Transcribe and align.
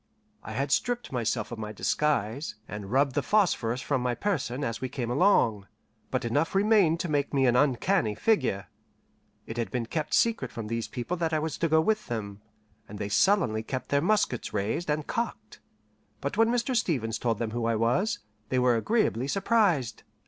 I 0.41 0.53
had 0.53 0.71
stripped 0.71 1.11
myself 1.11 1.51
of 1.51 1.59
my 1.59 1.71
disguise, 1.71 2.55
and 2.67 2.91
rubbed 2.91 3.13
the 3.13 3.21
phosphorus 3.21 3.81
from 3.81 4.01
my 4.01 4.15
person 4.15 4.63
as 4.63 4.81
we 4.81 4.89
came 4.89 5.11
along, 5.11 5.67
but 6.09 6.25
enough 6.25 6.55
remained 6.55 6.99
to 7.01 7.07
make 7.07 7.35
me 7.35 7.45
an 7.45 7.55
uncanny 7.55 8.15
figure. 8.15 8.65
It 9.45 9.57
had 9.57 9.69
been 9.69 9.85
kept 9.85 10.15
secret 10.15 10.51
from 10.51 10.65
these 10.69 10.87
people 10.87 11.17
that 11.17 11.33
I 11.33 11.37
was 11.37 11.55
to 11.59 11.69
go 11.69 11.81
with 11.81 12.07
them, 12.07 12.41
and 12.89 12.97
they 12.97 13.09
sullenly 13.09 13.61
kept 13.61 13.89
their 13.89 14.01
muskets 14.01 14.51
raised 14.55 14.89
and 14.89 15.05
cocked; 15.05 15.59
but 16.19 16.35
when 16.35 16.49
Mr. 16.49 16.75
Stevens 16.75 17.19
told 17.19 17.37
them 17.37 17.51
who 17.51 17.65
I 17.65 17.75
was, 17.75 18.17
they 18.49 18.57
were 18.57 18.75
agreeably 18.77 19.27
surprised. 19.27 20.01